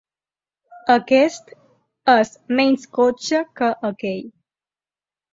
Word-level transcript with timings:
Aquest 0.93 1.51
és 2.13 2.31
menys 2.59 2.87
cotxe 2.99 3.41
que 3.61 3.69
aquell. 3.91 4.25